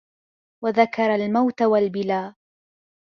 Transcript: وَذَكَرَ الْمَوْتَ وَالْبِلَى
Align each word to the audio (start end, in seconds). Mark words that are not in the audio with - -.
وَذَكَرَ 0.63 1.15
الْمَوْتَ 1.15 1.61
وَالْبِلَى 1.61 2.35